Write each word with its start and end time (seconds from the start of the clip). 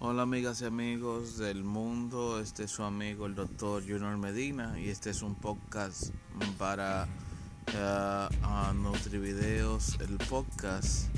Hola 0.00 0.22
amigas 0.22 0.60
y 0.60 0.64
amigos 0.64 1.38
del 1.38 1.64
mundo, 1.64 2.38
este 2.38 2.64
es 2.64 2.70
su 2.70 2.84
amigo 2.84 3.26
el 3.26 3.34
doctor 3.34 3.82
Junior 3.82 4.16
Medina 4.16 4.78
y 4.78 4.90
este 4.90 5.10
es 5.10 5.22
un 5.22 5.34
podcast 5.34 6.14
para 6.56 7.08
uh, 7.74 8.74
Nutrivideos, 8.74 9.98
el 9.98 10.16
podcast. 10.28 11.08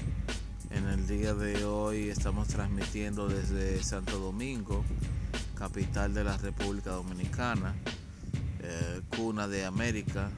En 0.70 0.86
el 0.86 1.06
día 1.06 1.34
de 1.34 1.62
hoy 1.66 2.08
estamos 2.08 2.48
transmitiendo 2.48 3.28
desde 3.28 3.82
Santo 3.82 4.18
Domingo, 4.18 4.82
capital 5.56 6.14
de 6.14 6.24
la 6.24 6.38
República 6.38 6.92
Dominicana, 6.92 7.74
eh, 8.60 9.02
cuna 9.14 9.46
de 9.46 9.66
América. 9.66 10.30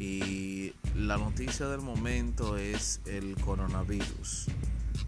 Y 0.00 0.72
la 0.94 1.18
noticia 1.18 1.68
del 1.68 1.82
momento 1.82 2.56
es 2.56 3.02
el 3.04 3.36
coronavirus. 3.36 4.46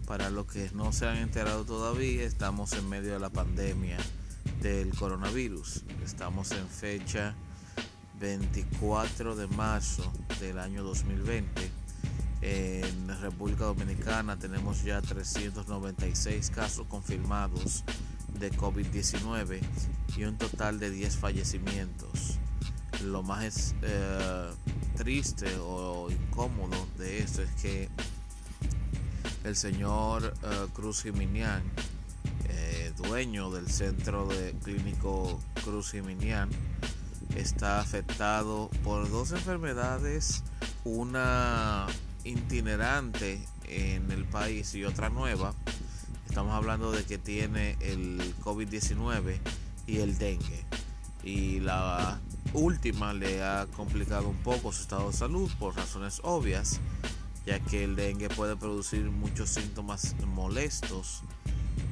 Para 0.09 0.31
los 0.31 0.47
que 0.47 0.71
no 0.73 0.91
se 0.91 1.07
han 1.07 1.17
enterado 1.17 1.65
todavía, 1.65 2.23
estamos 2.23 2.73
en 2.73 2.89
medio 2.89 3.13
de 3.13 3.19
la 3.19 3.29
pandemia 3.29 3.99
del 4.59 4.89
coronavirus. 4.95 5.83
Estamos 6.03 6.49
en 6.51 6.67
fecha 6.67 7.35
24 8.19 9.35
de 9.35 9.45
marzo 9.49 10.11
del 10.39 10.57
año 10.57 10.81
2020. 10.81 11.71
En 12.41 13.21
República 13.21 13.65
Dominicana 13.65 14.39
tenemos 14.39 14.83
ya 14.83 14.99
396 14.99 16.49
casos 16.49 16.87
confirmados 16.87 17.83
de 18.39 18.51
COVID-19 18.51 19.61
y 20.17 20.23
un 20.23 20.39
total 20.39 20.79
de 20.79 20.89
10 20.89 21.17
fallecimientos. 21.17 22.39
Lo 23.03 23.21
más 23.21 23.75
eh, 23.83 24.49
triste 24.97 25.55
o 25.59 26.09
incómodo 26.09 26.87
de 26.97 27.19
esto 27.19 27.43
es 27.43 27.51
que 27.61 27.89
el 29.43 29.55
señor 29.55 30.33
eh, 30.43 30.67
Cruz 30.73 31.03
Jiminian, 31.03 31.63
eh, 32.49 32.91
dueño 32.97 33.51
del 33.51 33.69
centro 33.69 34.27
de 34.27 34.53
clínico 34.63 35.39
Cruz 35.63 35.91
Jiminian, 35.91 36.49
está 37.35 37.79
afectado 37.79 38.69
por 38.83 39.09
dos 39.09 39.31
enfermedades, 39.31 40.43
una 40.83 41.87
itinerante 42.23 43.45
en 43.67 44.11
el 44.11 44.25
país 44.25 44.73
y 44.75 44.83
otra 44.83 45.09
nueva. 45.09 45.53
Estamos 46.27 46.53
hablando 46.53 46.91
de 46.91 47.03
que 47.05 47.17
tiene 47.17 47.77
el 47.79 48.35
COVID-19 48.43 49.39
y 49.87 49.97
el 49.97 50.17
dengue. 50.17 50.65
Y 51.23 51.59
la 51.59 52.19
última 52.53 53.13
le 53.13 53.43
ha 53.43 53.67
complicado 53.75 54.29
un 54.29 54.37
poco 54.37 54.71
su 54.71 54.81
estado 54.81 55.11
de 55.11 55.17
salud 55.17 55.49
por 55.59 55.75
razones 55.75 56.21
obvias 56.23 56.79
ya 57.45 57.59
que 57.59 57.83
el 57.83 57.95
dengue 57.95 58.29
puede 58.29 58.55
producir 58.55 59.09
muchos 59.11 59.49
síntomas 59.49 60.15
molestos 60.25 61.23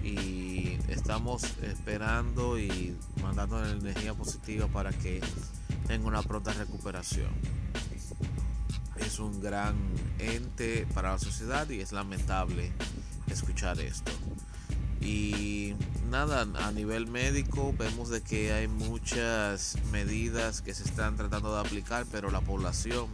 y 0.04 0.78
estamos 0.88 1.44
esperando 1.62 2.60
y 2.60 2.96
mandando 3.22 3.66
energía 3.66 4.14
positiva 4.14 4.68
para 4.68 4.92
que 4.92 5.22
tenga 5.88 6.08
una 6.08 6.22
pronta 6.22 6.54
recuperación. 6.54 7.30
Es 8.96 9.20
un 9.20 9.42
gran 9.42 9.76
ente 10.20 10.88
para 10.94 11.12
la 11.12 11.20
sociedad 11.20 11.70
y 11.70 11.82
es 11.82 11.92
lamentable 11.92 12.72
escuchar 13.28 13.80
esto. 13.80 14.12
Y 15.02 15.76
nada, 16.10 16.42
a 16.42 16.72
nivel 16.72 17.08
médico 17.08 17.74
vemos 17.78 18.10
de 18.10 18.22
que 18.22 18.52
hay 18.54 18.68
muchas 18.68 19.78
medidas 19.92 20.62
que 20.62 20.74
se 20.74 20.84
están 20.84 21.16
tratando 21.16 21.54
de 21.54 21.62
aplicar, 21.62 22.06
pero 22.12 22.32
la 22.32 22.42
población 22.42 23.08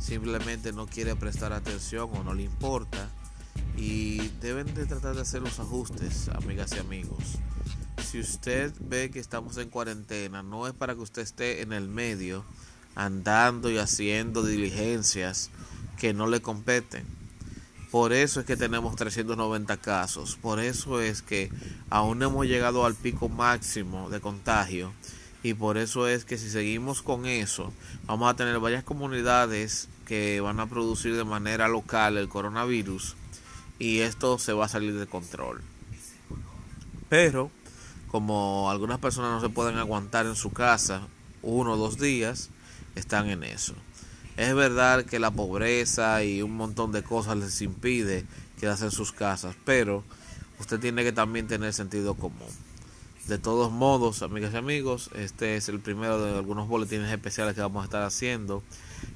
simplemente 0.00 0.72
no 0.72 0.86
quiere 0.86 1.14
prestar 1.14 1.52
atención 1.52 2.10
o 2.12 2.24
no 2.24 2.34
le 2.34 2.42
importa 2.42 3.08
y 3.76 4.28
deben 4.40 4.74
de 4.74 4.86
tratar 4.86 5.14
de 5.14 5.22
hacer 5.22 5.42
los 5.42 5.60
ajustes, 5.60 6.28
amigas 6.30 6.72
y 6.74 6.78
amigos. 6.80 7.38
Si 8.04 8.18
usted 8.18 8.72
ve 8.80 9.10
que 9.10 9.20
estamos 9.20 9.56
en 9.58 9.70
cuarentena, 9.70 10.42
no 10.42 10.66
es 10.66 10.74
para 10.74 10.94
que 10.94 11.00
usted 11.00 11.22
esté 11.22 11.62
en 11.62 11.72
el 11.72 11.88
medio 11.88 12.44
andando 12.96 13.70
y 13.70 13.78
haciendo 13.78 14.42
diligencias 14.42 15.50
que 15.98 16.12
no 16.12 16.26
le 16.26 16.42
competen. 16.42 17.04
Por 17.90 18.12
eso 18.12 18.40
es 18.40 18.46
que 18.46 18.56
tenemos 18.56 18.96
390 18.96 19.76
casos. 19.76 20.36
Por 20.40 20.60
eso 20.60 21.00
es 21.00 21.22
que 21.22 21.50
aún 21.88 22.22
hemos 22.22 22.46
llegado 22.46 22.84
al 22.84 22.94
pico 22.94 23.28
máximo 23.28 24.10
de 24.10 24.20
contagio 24.20 24.92
y 25.42 25.54
por 25.54 25.78
eso 25.78 26.06
es 26.06 26.24
que 26.24 26.38
si 26.38 26.50
seguimos 26.50 27.02
con 27.02 27.26
eso, 27.26 27.72
vamos 28.06 28.30
a 28.30 28.36
tener 28.36 28.58
varias 28.58 28.84
comunidades 28.84 29.88
que 30.10 30.40
van 30.40 30.58
a 30.58 30.66
producir 30.66 31.14
de 31.14 31.22
manera 31.22 31.68
local 31.68 32.16
el 32.16 32.28
coronavirus 32.28 33.14
y 33.78 34.00
esto 34.00 34.40
se 34.40 34.52
va 34.52 34.64
a 34.64 34.68
salir 34.68 34.98
de 34.98 35.06
control. 35.06 35.62
Pero 37.08 37.52
como 38.08 38.72
algunas 38.72 38.98
personas 38.98 39.30
no 39.30 39.40
se 39.40 39.54
pueden 39.54 39.78
aguantar 39.78 40.26
en 40.26 40.34
su 40.34 40.50
casa 40.50 41.02
uno 41.42 41.74
o 41.74 41.76
dos 41.76 41.96
días, 41.96 42.50
están 42.96 43.30
en 43.30 43.44
eso. 43.44 43.74
Es 44.36 44.52
verdad 44.52 45.04
que 45.04 45.20
la 45.20 45.30
pobreza 45.30 46.24
y 46.24 46.42
un 46.42 46.56
montón 46.56 46.90
de 46.90 47.04
cosas 47.04 47.36
les 47.36 47.62
impide 47.62 48.26
quedarse 48.58 48.86
en 48.86 48.90
sus 48.90 49.12
casas, 49.12 49.54
pero 49.64 50.02
usted 50.58 50.80
tiene 50.80 51.04
que 51.04 51.12
también 51.12 51.46
tener 51.46 51.72
sentido 51.72 52.14
común. 52.14 52.50
De 53.28 53.38
todos 53.38 53.70
modos, 53.70 54.22
amigas 54.22 54.54
y 54.54 54.56
amigos, 54.56 55.10
este 55.14 55.56
es 55.56 55.68
el 55.68 55.78
primero 55.78 56.20
de 56.24 56.36
algunos 56.36 56.66
boletines 56.66 57.12
especiales 57.12 57.54
que 57.54 57.60
vamos 57.60 57.82
a 57.82 57.84
estar 57.84 58.02
haciendo 58.02 58.62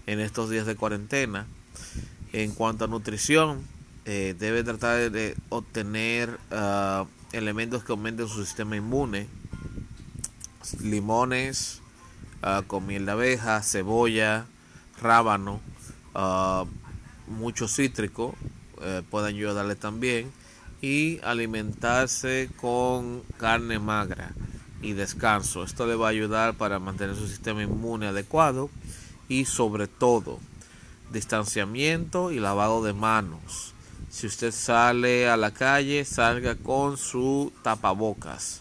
en 0.06 0.20
estos 0.20 0.50
días 0.50 0.66
de 0.66 0.76
cuarentena. 0.76 1.46
En 2.32 2.52
cuanto 2.52 2.84
a 2.84 2.88
nutrición, 2.88 3.62
eh, 4.04 4.36
debe 4.38 4.62
tratar 4.62 5.10
de 5.10 5.34
obtener 5.48 6.38
ah, 6.50 7.06
elementos 7.32 7.82
que 7.82 7.92
aumenten 7.92 8.28
su 8.28 8.44
sistema 8.44 8.76
inmune. 8.76 9.26
Limones 10.80 11.80
uh, 12.42 12.62
con 12.66 12.86
de 12.86 13.10
abeja, 13.10 13.62
cebolla, 13.62 14.46
rábano, 15.00 15.60
uh, 16.14 16.66
mucho 17.30 17.68
cítrico, 17.68 18.34
eh, 18.80 19.02
pueden 19.10 19.36
ayudarle 19.36 19.76
también 19.76 20.30
y 20.84 21.18
alimentarse 21.22 22.50
con 22.60 23.22
carne 23.38 23.78
magra 23.78 24.32
y 24.82 24.92
descanso. 24.92 25.64
Esto 25.64 25.86
le 25.86 25.94
va 25.94 26.08
a 26.08 26.10
ayudar 26.10 26.52
para 26.58 26.78
mantener 26.78 27.16
su 27.16 27.26
sistema 27.26 27.62
inmune 27.62 28.08
adecuado 28.08 28.68
y 29.26 29.46
sobre 29.46 29.88
todo 29.88 30.40
distanciamiento 31.10 32.32
y 32.32 32.38
lavado 32.38 32.84
de 32.84 32.92
manos. 32.92 33.72
Si 34.10 34.26
usted 34.26 34.52
sale 34.52 35.26
a 35.26 35.38
la 35.38 35.52
calle, 35.52 36.04
salga 36.04 36.54
con 36.54 36.98
su 36.98 37.50
tapabocas 37.62 38.60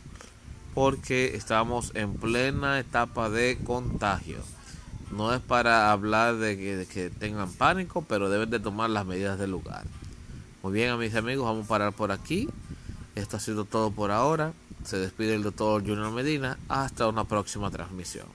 porque 0.74 1.36
estamos 1.36 1.92
en 1.94 2.14
plena 2.14 2.80
etapa 2.80 3.30
de 3.30 3.58
contagio. 3.66 4.38
No 5.12 5.34
es 5.34 5.42
para 5.42 5.92
hablar 5.92 6.38
de 6.38 6.56
que, 6.56 6.78
de 6.78 6.86
que 6.86 7.10
tengan 7.10 7.52
pánico, 7.52 8.02
pero 8.08 8.30
deben 8.30 8.50
de 8.50 8.62
tomar 8.62 8.90
las 8.90 9.06
medidas 9.06 9.38
del 9.38 9.52
lugar. 9.52 9.84
Muy 10.64 10.72
bien, 10.72 10.92
a 10.92 10.96
mis 10.96 11.14
amigos, 11.14 11.46
vamos 11.46 11.66
a 11.66 11.68
parar 11.68 11.92
por 11.92 12.14
aquí. 12.14 12.48
Esto 13.16 13.36
ha 13.36 13.40
sido 13.42 13.66
todo 13.66 13.92
por 13.92 14.12
ahora. 14.12 14.54
Se 14.86 14.96
despide 14.98 15.36
el 15.36 15.44
doctor 15.44 15.82
Junior 15.82 16.10
Medina. 16.14 16.58
Hasta 16.70 17.06
una 17.10 17.26
próxima 17.26 17.70
transmisión. 17.70 18.28